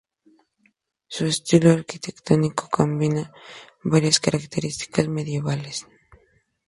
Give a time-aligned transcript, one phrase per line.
[1.07, 3.31] Su estilo arquitectónico combina
[3.83, 5.85] varias características medievales.